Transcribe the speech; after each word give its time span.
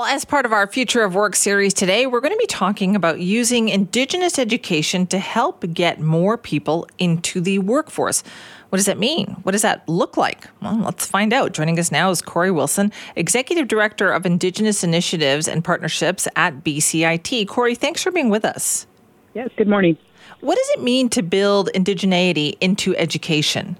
Well, 0.00 0.12
as 0.12 0.24
part 0.24 0.44
of 0.44 0.52
our 0.52 0.66
Future 0.66 1.04
of 1.04 1.14
Work 1.14 1.36
series 1.36 1.72
today, 1.72 2.08
we're 2.08 2.20
going 2.20 2.32
to 2.32 2.36
be 2.36 2.48
talking 2.48 2.96
about 2.96 3.20
using 3.20 3.68
Indigenous 3.68 4.40
education 4.40 5.06
to 5.06 5.20
help 5.20 5.64
get 5.72 6.00
more 6.00 6.36
people 6.36 6.88
into 6.98 7.40
the 7.40 7.60
workforce. 7.60 8.24
What 8.70 8.78
does 8.78 8.86
that 8.86 8.98
mean? 8.98 9.36
What 9.44 9.52
does 9.52 9.62
that 9.62 9.88
look 9.88 10.16
like? 10.16 10.48
Well, 10.60 10.78
let's 10.78 11.06
find 11.06 11.32
out. 11.32 11.52
Joining 11.52 11.78
us 11.78 11.92
now 11.92 12.10
is 12.10 12.22
Kory 12.22 12.50
Wilson, 12.50 12.90
Executive 13.14 13.68
Director 13.68 14.10
of 14.10 14.26
Indigenous 14.26 14.82
Initiatives 14.82 15.46
and 15.46 15.62
Partnerships 15.62 16.26
at 16.34 16.64
BCIT. 16.64 17.46
Kory, 17.46 17.76
thanks 17.76 18.02
for 18.02 18.10
being 18.10 18.30
with 18.30 18.44
us. 18.44 18.88
Yes, 19.34 19.50
good 19.56 19.68
morning. 19.68 19.96
What 20.40 20.56
does 20.56 20.70
it 20.70 20.82
mean 20.82 21.08
to 21.10 21.22
build 21.22 21.70
indigeneity 21.72 22.56
into 22.60 22.96
education? 22.96 23.76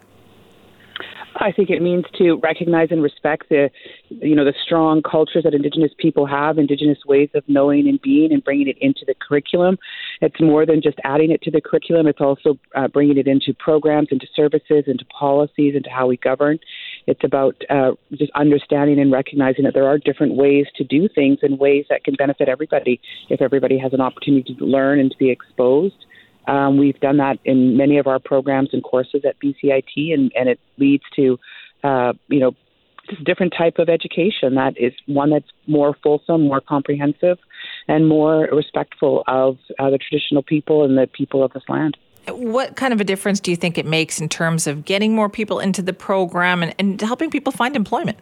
I 1.37 1.53
think 1.53 1.71
it 1.71 1.83
means 1.83 2.05
to 2.19 2.35
recognize 2.43 2.89
and 2.91 3.03
respect 3.03 3.49
the, 3.49 3.71
you 4.09 4.35
know, 4.35 4.45
the 4.45 4.55
strong 4.65 5.03
cultures 5.03 5.45
that 5.45 5.55
Indigenous 5.55 5.93
people 5.99 6.27
have, 6.27 6.59
Indigenous 6.59 6.99
ways 7.07 7.29
of 7.35 7.43
knowing 7.49 7.89
and 7.89 8.01
being, 8.01 8.33
and 8.33 8.43
bringing 8.43 8.69
it 8.69 8.77
into 8.81 9.05
the 9.07 9.15
curriculum. 9.15 9.79
It's 10.21 10.41
more 10.41 10.65
than 10.65 10.81
just 10.83 10.99
adding 11.05 11.31
it 11.31 11.43
to 11.43 11.51
the 11.51 11.61
curriculum; 11.61 12.07
it's 12.07 12.21
also 12.21 12.59
uh, 12.75 12.89
bringing 12.89 13.19
it 13.19 13.27
into 13.27 13.53
programs, 13.55 14.09
into 14.11 14.27
services, 14.35 14.85
into 14.87 15.05
policies, 15.07 15.75
into 15.75 15.91
how 15.91 16.07
we 16.07 16.17
govern. 16.17 16.59
It's 17.07 17.25
about 17.25 17.57
uh, 17.69 17.93
just 18.13 18.33
understanding 18.35 19.01
and 19.01 19.11
recognizing 19.13 19.65
that 19.65 19.75
there 19.75 19.87
are 19.87 19.99
different 19.99 20.35
ways 20.35 20.67
to 20.77 20.85
do 20.85 21.09
things 21.09 21.39
and 21.43 21.59
ways 21.59 21.87
that 21.91 22.05
can 22.05 22.15
benefit 22.15 22.49
everybody 22.49 23.01
if 23.29 23.43
everybody 23.43 23.79
has 23.79 23.93
an 23.93 24.01
opportunity 24.01 24.55
to 24.55 24.65
learn 24.65 25.01
and 25.01 25.11
to 25.11 25.19
be 25.19 25.31
exposed. 25.31 26.05
Um, 26.47 26.79
we've 26.79 26.99
done 27.01 27.17
that 27.19 27.39
in 27.45 27.77
many 27.77 27.99
of 27.99 28.07
our 28.07 28.19
programs 28.19 28.71
and 28.73 28.83
courses 28.83 29.23
at 29.25 29.39
BCIT, 29.41 30.13
and, 30.13 30.33
and 30.37 30.49
it 30.49 30.61
leads 30.79 31.05
to, 31.17 31.39
uh, 31.83 32.13
you 32.29 32.41
know, 32.41 32.55
just 33.09 33.21
a 33.21 33.25
different 33.25 33.55
type 33.57 33.79
of 33.79 33.89
education 33.89 34.55
that 34.55 34.75
is 34.79 34.93
one 35.07 35.31
that's 35.31 35.49
more 35.67 35.95
fulsome, 36.03 36.43
more 36.43 36.61
comprehensive, 36.61 37.39
and 37.89 38.09
more 38.09 38.49
respectful 38.51 39.25
of 39.27 39.59
uh, 39.79 39.91
the 39.91 39.99
traditional 39.99 40.43
people 40.43 40.85
and 40.85 40.97
the 40.97 41.07
people 41.07 41.45
of 41.45 41.53
this 41.53 41.63
land. 41.69 41.97
What 42.29 42.77
kind 42.77 42.95
of 42.95 43.01
a 43.01 43.05
difference 43.05 43.41
do 43.41 43.51
you 43.51 43.57
think 43.57 43.77
it 43.77 43.85
makes 43.85 44.21
in 44.21 44.31
terms 44.31 44.67
of 44.67 44.87
getting 44.87 45.15
more 45.15 45.29
people 45.29 45.61
into 45.61 45.83
the 45.83 45.93
program 45.93 46.63
and, 46.63 46.75
and 46.79 47.01
helping 47.01 47.31
people 47.31 47.53
find 47.53 47.77
employment? 47.77 48.19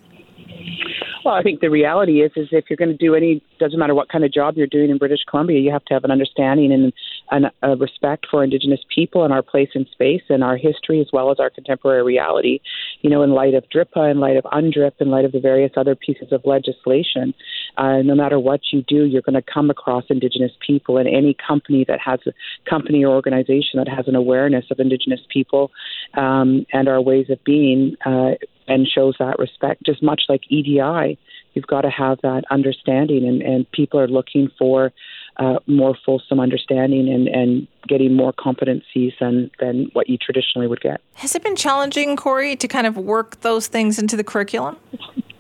Well, 1.25 1.35
I 1.35 1.43
think 1.43 1.61
the 1.61 1.71
reality 1.71 2.21
is, 2.21 2.33
is 2.35 2.49
if 2.51 2.65
you're 2.69 2.77
going 2.77 2.91
to 2.91 2.97
do 2.97 3.15
any, 3.15 3.41
doesn't 3.61 3.79
matter 3.79 3.95
what 3.95 4.09
kind 4.09 4.25
of 4.25 4.33
job 4.33 4.57
you're 4.57 4.67
doing 4.67 4.91
in 4.91 4.99
British 4.99 5.21
Columbia, 5.31 5.61
you 5.61 5.71
have 5.71 5.85
to 5.85 5.95
have 5.95 6.03
an 6.03 6.11
understanding 6.11 6.73
and 6.73 6.93
an, 7.33 7.47
a 7.63 7.77
respect 7.77 8.27
for 8.31 8.45
Indigenous 8.45 8.81
people 8.95 9.25
and 9.25 9.33
our 9.33 9.43
place 9.43 9.71
in 9.75 9.87
space 9.91 10.23
and 10.29 10.45
our 10.45 10.57
history 10.57 11.01
as 11.01 11.09
well 11.13 11.31
as 11.33 11.41
our 11.41 11.51
contemporary 11.51 12.03
reality. 12.03 12.61
You 13.01 13.11
know, 13.11 13.23
in 13.23 13.31
light 13.31 13.55
of 13.55 13.65
DRIPA, 13.75 14.11
in 14.11 14.21
light 14.21 14.37
of 14.37 14.45
UNDRIP, 14.45 14.93
in 15.01 15.11
light 15.11 15.25
of 15.25 15.33
the 15.33 15.41
various 15.41 15.73
other 15.77 15.97
pieces 15.97 16.29
of 16.31 16.43
legislation, 16.45 17.35
uh, 17.79 18.03
no 18.03 18.15
matter 18.15 18.39
what 18.39 18.61
you 18.71 18.85
do, 18.87 19.05
you're 19.05 19.23
going 19.23 19.43
to 19.43 19.53
come 19.53 19.71
across 19.71 20.05
Indigenous 20.11 20.53
people. 20.65 20.99
And 20.99 21.09
any 21.09 21.35
company 21.35 21.85
that 21.89 21.99
has 22.01 22.21
a 22.27 22.33
company 22.69 23.05
or 23.05 23.15
organization 23.15 23.79
that 23.79 23.89
has 23.89 24.07
an 24.07 24.15
awareness 24.15 24.67
of 24.71 24.79
Indigenous 24.79 25.21
people 25.31 25.71
um, 26.15 26.67
and 26.73 26.87
our 26.87 27.01
ways 27.01 27.31
of 27.31 27.43
being 27.45 27.97
uh, 28.05 28.33
and 28.69 28.87
shows 28.87 29.17
that 29.19 29.39
respect, 29.39 29.83
just 29.85 30.03
much 30.03 30.23
like 30.29 30.43
EDI, 30.49 31.19
you've 31.55 31.67
got 31.67 31.83
to 31.83 31.91
have 31.91 32.19
that 32.23 32.45
understanding, 32.51 33.27
and, 33.27 33.43
and 33.43 33.71
people 33.73 33.99
are 33.99 34.09
looking 34.09 34.49
for 34.59 34.93
uh, 35.39 35.59
more 35.67 35.97
fulsome 36.05 36.41
understanding 36.41 37.09
and, 37.09 37.29
and 37.29 37.67
getting 37.89 38.15
more 38.15 38.33
competencies 38.33 39.13
than, 39.21 39.51
than 39.61 39.89
what 39.93 40.09
you 40.09 40.19
traditionally 40.19 40.67
would 40.67 40.81
get. 40.81 41.01
Has 41.15 41.35
it 41.35 41.43
been 41.43 41.57
challenging, 41.57 42.17
Kory, 42.17 42.57
to 42.57 42.69
kind 42.69 42.87
of 42.87 42.97
work 42.97 43.41
those 43.41 43.67
things 43.67 43.99
into 43.99 44.17
the 44.17 44.25
curriculum? 44.25 44.77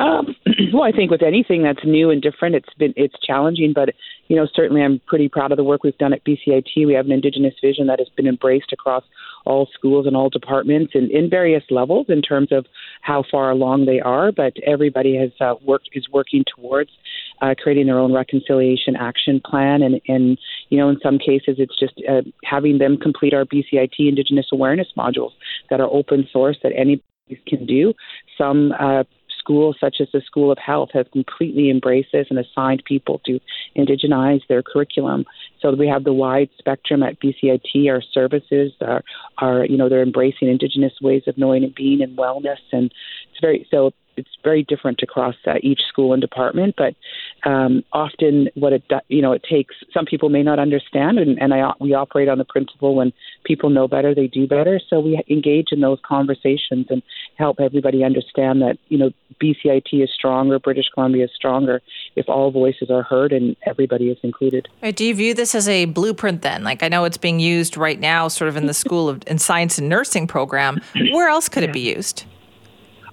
Um, 0.00 0.34
well, 0.72 0.82
I 0.82 0.92
think 0.92 1.10
with 1.10 1.22
anything 1.22 1.62
that's 1.62 1.84
new 1.84 2.10
and 2.10 2.20
different, 2.20 2.54
it's 2.54 2.72
been 2.78 2.92
it's 2.96 3.14
challenging, 3.24 3.72
but 3.74 3.90
you 4.28 4.36
know 4.36 4.46
certainly 4.54 4.82
I'm 4.82 5.00
pretty 5.06 5.28
proud 5.28 5.52
of 5.52 5.56
the 5.56 5.64
work 5.64 5.82
we've 5.82 5.96
done 5.98 6.12
at 6.12 6.24
BCIT. 6.24 6.86
We 6.86 6.94
have 6.94 7.06
an 7.06 7.12
Indigenous 7.12 7.54
vision 7.62 7.86
that 7.86 7.98
has 7.98 8.08
been 8.16 8.26
embraced 8.26 8.72
across 8.72 9.04
all 9.44 9.68
schools 9.74 10.06
and 10.06 10.16
all 10.16 10.30
departments 10.30 10.94
and 10.94 11.10
in 11.10 11.28
various 11.28 11.62
levels 11.70 12.06
in 12.08 12.22
terms 12.22 12.50
of 12.50 12.66
how 13.02 13.24
far 13.30 13.50
along 13.50 13.86
they 13.86 14.00
are. 14.00 14.32
But 14.32 14.54
everybody 14.66 15.16
has 15.16 15.30
uh, 15.40 15.54
worked 15.64 15.90
is 15.92 16.08
working 16.10 16.44
towards 16.56 16.90
uh, 17.42 17.54
creating 17.60 17.86
their 17.86 17.98
own 17.98 18.12
reconciliation 18.12 18.96
action 18.96 19.40
plan, 19.44 19.82
and 19.82 20.00
and 20.08 20.38
you 20.68 20.78
know 20.78 20.88
in 20.88 20.98
some 21.02 21.18
cases 21.18 21.56
it's 21.58 21.78
just 21.78 21.94
uh, 22.08 22.22
having 22.44 22.78
them 22.78 22.96
complete 22.96 23.34
our 23.34 23.44
BCIT 23.44 23.98
Indigenous 23.98 24.46
awareness 24.52 24.88
modules 24.96 25.32
that 25.70 25.80
are 25.80 25.88
open 25.90 26.28
source 26.32 26.56
that 26.62 26.72
anybody 26.76 27.02
can 27.46 27.66
do. 27.66 27.94
Some 28.36 28.72
uh, 28.78 29.04
schools, 29.44 29.76
such 29.78 29.96
as 30.00 30.08
the 30.12 30.22
School 30.22 30.50
of 30.50 30.58
Health, 30.58 30.90
have 30.94 31.10
completely 31.10 31.70
embraced 31.70 32.08
this 32.12 32.26
and 32.30 32.38
assigned 32.38 32.82
people 32.86 33.20
to 33.26 33.38
indigenize 33.76 34.40
their 34.48 34.62
curriculum. 34.62 35.24
So 35.60 35.74
we 35.74 35.88
have 35.88 36.04
the 36.04 36.12
wide 36.12 36.48
spectrum 36.58 37.02
at 37.02 37.20
BCIT. 37.20 37.88
Our 37.88 38.02
services 38.12 38.72
are, 38.80 39.02
are 39.38 39.66
you 39.66 39.76
know, 39.76 39.88
they're 39.88 40.02
embracing 40.02 40.48
Indigenous 40.48 40.94
ways 41.02 41.22
of 41.26 41.36
knowing 41.36 41.64
and 41.64 41.74
being 41.74 42.02
and 42.02 42.16
wellness, 42.16 42.58
and 42.72 42.92
it's 43.30 43.40
very 43.40 43.66
so 43.70 43.92
it's 44.16 44.30
very 44.42 44.62
different 44.62 45.00
across 45.02 45.34
uh, 45.46 45.54
each 45.62 45.80
school 45.88 46.12
and 46.12 46.20
department. 46.20 46.74
But 46.76 46.94
um, 47.44 47.84
often, 47.92 48.48
what 48.54 48.72
it 48.72 48.82
you 49.08 49.20
know 49.20 49.32
it 49.32 49.42
takes. 49.48 49.74
Some 49.92 50.06
people 50.06 50.28
may 50.30 50.42
not 50.42 50.58
understand, 50.58 51.18
and, 51.18 51.40
and 51.40 51.52
I 51.52 51.72
we 51.78 51.92
operate 51.92 52.28
on 52.28 52.38
the 52.38 52.44
principle 52.44 52.94
when 52.94 53.12
people 53.44 53.70
know 53.70 53.86
better, 53.86 54.14
they 54.14 54.26
do 54.26 54.46
better. 54.46 54.80
So 54.88 55.00
we 55.00 55.22
engage 55.28 55.68
in 55.70 55.80
those 55.80 55.98
conversations 56.06 56.86
and 56.88 57.02
help 57.36 57.60
everybody 57.60 58.02
understand 58.02 58.62
that 58.62 58.78
you 58.88 58.96
know 58.96 59.10
BCIT 59.42 60.02
is 60.02 60.10
stronger, 60.12 60.58
British 60.58 60.86
Columbia 60.94 61.24
is 61.24 61.30
stronger 61.34 61.82
if 62.16 62.28
all 62.28 62.50
voices 62.50 62.90
are 62.90 63.02
heard 63.02 63.32
and 63.32 63.56
everybody 63.66 64.08
is 64.08 64.18
included. 64.22 64.68
Right, 64.82 64.96
do 64.96 65.04
you 65.04 65.14
view 65.14 65.34
this 65.34 65.54
as 65.54 65.68
a 65.68 65.84
blueprint 65.84 66.42
then? 66.42 66.64
Like 66.64 66.82
I 66.82 66.88
know 66.88 67.04
it's 67.04 67.18
being 67.18 67.40
used 67.40 67.76
right 67.76 68.00
now, 68.00 68.28
sort 68.28 68.48
of 68.48 68.56
in 68.56 68.66
the 68.66 68.74
School 68.84 69.08
of 69.08 69.22
in 69.26 69.38
Science 69.38 69.78
and 69.78 69.88
Nursing 69.88 70.26
program. 70.26 70.80
Where 71.12 71.28
else 71.28 71.48
could 71.48 71.62
it 71.62 71.72
be 71.72 71.80
used? 71.80 72.24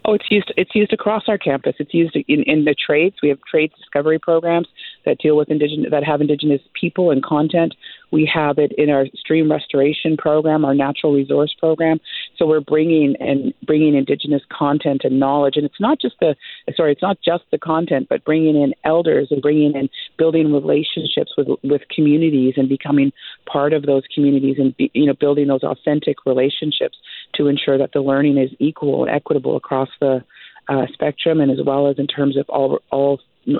Oh, 0.03 0.13
it's 0.13 0.25
used. 0.31 0.51
It's 0.57 0.73
used 0.73 0.93
across 0.93 1.23
our 1.27 1.37
campus. 1.37 1.75
It's 1.77 1.93
used 1.93 2.15
in, 2.15 2.43
in 2.43 2.65
the 2.65 2.73
trades. 2.73 3.17
We 3.21 3.29
have 3.29 3.39
trades 3.49 3.73
discovery 3.77 4.17
programs 4.17 4.67
that 5.05 5.19
deal 5.19 5.37
with 5.37 5.49
indigenous 5.49 5.91
that 5.91 6.03
have 6.03 6.21
indigenous 6.21 6.61
people 6.79 7.11
and 7.11 7.23
content. 7.23 7.75
We 8.11 8.29
have 8.33 8.57
it 8.57 8.71
in 8.77 8.89
our 8.89 9.05
stream 9.15 9.51
restoration 9.51 10.17
program, 10.17 10.65
our 10.65 10.73
natural 10.73 11.13
resource 11.13 11.55
program. 11.59 11.99
So 12.41 12.47
we're 12.47 12.59
bringing 12.59 13.15
and 13.19 13.53
bringing 13.67 13.93
indigenous 13.93 14.41
content 14.51 15.01
and 15.03 15.19
knowledge, 15.19 15.57
and 15.57 15.63
it's 15.65 15.79
not 15.79 16.01
just 16.01 16.15
the 16.19 16.35
sorry, 16.75 16.91
it's 16.91 17.01
not 17.01 17.19
just 17.23 17.43
the 17.51 17.59
content, 17.59 18.07
but 18.09 18.25
bringing 18.25 18.59
in 18.59 18.73
elders 18.83 19.27
and 19.29 19.43
bringing 19.43 19.75
in 19.75 19.89
building 20.17 20.51
relationships 20.51 21.33
with 21.37 21.49
with 21.61 21.83
communities 21.93 22.55
and 22.57 22.67
becoming 22.67 23.11
part 23.45 23.73
of 23.73 23.83
those 23.83 24.01
communities 24.15 24.55
and 24.57 24.75
be, 24.75 24.89
you 24.95 25.05
know 25.05 25.13
building 25.13 25.49
those 25.49 25.61
authentic 25.61 26.25
relationships 26.25 26.97
to 27.35 27.45
ensure 27.45 27.77
that 27.77 27.91
the 27.93 28.01
learning 28.01 28.39
is 28.39 28.49
equal 28.57 29.03
and 29.03 29.15
equitable 29.15 29.55
across 29.55 29.89
the 29.99 30.23
uh, 30.67 30.87
spectrum, 30.93 31.41
and 31.41 31.51
as 31.51 31.59
well 31.63 31.91
as 31.91 31.99
in 31.99 32.07
terms 32.07 32.37
of 32.37 32.49
all 32.49 32.79
all 32.91 33.19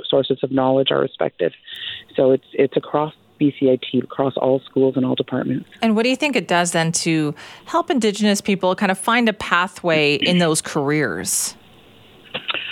sources 0.09 0.39
of 0.41 0.51
knowledge 0.51 0.87
are 0.89 1.01
respected. 1.01 1.53
So 2.15 2.31
it's 2.31 2.47
it's 2.53 2.75
across 2.75 3.13
BCIT 3.41 4.03
across 4.03 4.37
all 4.37 4.59
schools 4.61 4.95
and 4.95 5.05
all 5.05 5.15
departments. 5.15 5.67
And 5.81 5.95
what 5.95 6.03
do 6.03 6.09
you 6.09 6.15
think 6.15 6.35
it 6.35 6.47
does 6.47 6.71
then 6.71 6.91
to 6.93 7.33
help 7.65 7.89
Indigenous 7.89 8.41
people 8.41 8.75
kind 8.75 8.91
of 8.91 8.99
find 8.99 9.27
a 9.27 9.33
pathway 9.33 10.15
in 10.15 10.37
those 10.37 10.61
careers? 10.61 11.55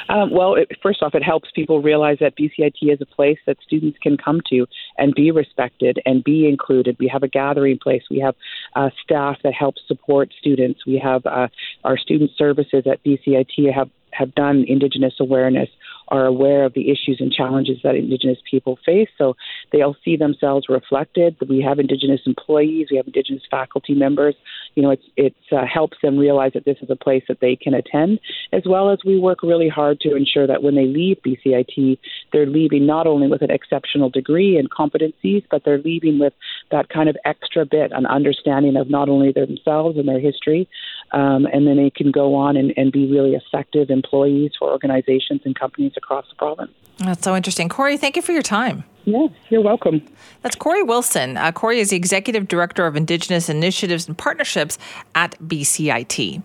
Um, 0.10 0.31
well, 0.31 0.56
it, 0.56 0.71
first 0.81 1.04
off, 1.04 1.13
it 1.13 1.24
helps 1.24 1.50
people 1.54 1.81
realize 1.81 2.18
that 2.19 2.36
BCIT 2.36 2.81
is 2.81 3.00
a 3.00 3.06
place 3.06 3.38
that 3.45 3.57
students 3.66 3.98
can 4.01 4.18
come 4.18 4.42
to 4.50 4.66
and 4.98 5.13
be 5.13 5.30
respected 5.30 6.00
and 6.06 6.24
be 6.24 6.48
included. 6.48 6.98
We 7.00 7.07
have 7.07 7.22
a 7.22 7.27
gathering 7.27 7.77
place. 7.77 8.01
We 8.10 8.19
have 8.19 8.36
uh, 8.75 8.89
staff 9.04 9.38
that 9.44 9.54
help 9.54 9.75
support 9.88 10.33
students. 10.39 10.86
We 10.86 10.98
have 10.98 11.25
uh, 11.27 11.50
our 11.83 11.98
student 11.98 12.31
services 12.38 12.86
at 12.92 13.04
BCIT 13.04 13.72
have 13.74 13.89
have 14.12 14.33
done 14.33 14.65
Indigenous 14.68 15.13
awareness 15.19 15.69
are 16.09 16.25
aware 16.25 16.65
of 16.65 16.73
the 16.73 16.89
issues 16.89 17.17
and 17.19 17.31
challenges 17.31 17.77
that 17.83 17.95
Indigenous 17.95 18.38
people 18.50 18.77
face. 18.85 19.09
So 19.17 19.35
they'll 19.71 19.95
see 20.03 20.17
themselves 20.17 20.67
reflected. 20.69 21.35
We 21.47 21.61
have 21.61 21.79
Indigenous 21.79 22.21
employees, 22.25 22.88
we 22.91 22.97
have 22.97 23.07
Indigenous 23.07 23.44
faculty 23.50 23.94
members. 23.94 24.35
You 24.75 24.83
know, 24.83 24.91
it's 24.91 25.03
it 25.17 25.35
uh, 25.51 25.65
helps 25.65 25.97
them 26.01 26.17
realize 26.17 26.51
that 26.53 26.65
this 26.65 26.77
is 26.81 26.89
a 26.89 26.95
place 26.95 27.23
that 27.27 27.39
they 27.39 27.56
can 27.56 27.73
attend, 27.73 28.19
as 28.51 28.63
well 28.65 28.89
as 28.89 29.00
we 29.06 29.19
work 29.19 29.44
really 29.44 29.69
hard 29.69 30.00
to 30.01 30.15
ensure 30.15 30.47
that 30.47 30.63
when 30.63 30.75
they 30.75 30.85
leave 30.85 31.17
BCIT, 31.25 31.97
they're 32.31 32.45
leaving 32.45 32.85
not 32.85 33.07
only 33.07 33.27
with 33.27 33.41
an 33.41 33.51
exceptional 33.51 34.09
degree 34.09 34.57
and 34.57 34.69
competencies, 34.69 35.44
but 35.50 35.63
they're 35.65 35.79
leaving 35.79 36.19
with 36.19 36.33
that 36.71 36.89
kind 36.89 37.09
of 37.09 37.17
extra 37.25 37.65
bit, 37.65 37.91
an 37.91 38.05
understanding 38.05 38.75
of 38.75 38.89
not 38.89 39.09
only 39.09 39.31
themselves 39.31 39.97
and 39.97 40.07
their 40.07 40.19
history, 40.19 40.67
um, 41.11 41.45
and 41.45 41.67
then 41.67 41.77
they 41.77 41.89
can 41.89 42.11
go 42.11 42.35
on 42.35 42.57
and, 42.57 42.73
and 42.77 42.91
be 42.91 43.09
really 43.11 43.35
effective 43.35 43.89
employees 43.89 44.51
for 44.57 44.71
organizations 44.71 45.41
and 45.45 45.57
companies 45.57 45.94
across 45.97 46.25
the 46.29 46.35
province. 46.35 46.71
That's 46.97 47.23
so 47.23 47.35
interesting. 47.35 47.69
Kory, 47.69 47.97
thank 47.97 48.15
you 48.15 48.21
for 48.21 48.33
your 48.33 48.41
time. 48.41 48.83
Yes, 49.06 49.31
you're 49.50 49.61
welcome. 49.61 50.06
That's 50.41 50.56
Kory 50.56 50.83
Wilson. 50.83 51.38
Uh, 51.38 51.51
Kory 51.51 51.79
is 51.79 51.89
the 51.89 51.95
Executive 51.95 52.47
Director 52.47 52.85
of 52.85 52.95
Indigenous 52.95 53.50
Initiatives 53.50 54.07
and 54.07 54.17
Partnerships 54.17 54.77
at 55.15 55.39
BCIT. 55.39 56.44